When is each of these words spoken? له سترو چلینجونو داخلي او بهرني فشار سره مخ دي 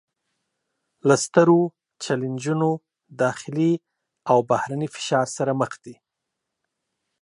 له 1.07 1.15
سترو 1.25 1.61
چلینجونو 2.03 2.69
داخلي 3.21 3.71
او 4.31 4.37
بهرني 4.49 4.87
فشار 4.95 5.25
سره 5.37 5.51
مخ 5.61 5.71
دي 5.83 5.95